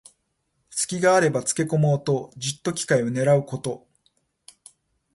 [0.71, 3.85] すきがあればつけこもうと、じっと機会をねらうこと。